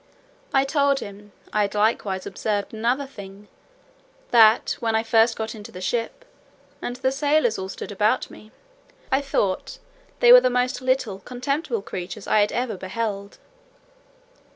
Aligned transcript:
I 0.51 0.63
told 0.65 0.99
him, 0.99 1.31
"I 1.53 1.61
had 1.61 1.75
likewise 1.75 2.25
observed 2.25 2.73
another 2.73 3.05
thing, 3.05 3.47
that, 4.31 4.71
when 4.79 4.95
I 4.95 5.03
first 5.03 5.35
got 5.35 5.53
into 5.53 5.71
the 5.71 5.79
ship, 5.79 6.25
and 6.81 6.95
the 6.95 7.11
sailors 7.11 7.59
stood 7.71 7.91
all 7.91 7.93
about 7.93 8.31
me, 8.31 8.51
I 9.11 9.21
thought 9.21 9.77
they 10.19 10.31
were 10.31 10.41
the 10.41 10.49
most 10.49 10.81
little 10.81 11.19
contemptible 11.19 11.83
creatures 11.83 12.25
I 12.25 12.39
had 12.39 12.51
ever 12.51 12.77
beheld." 12.77 13.37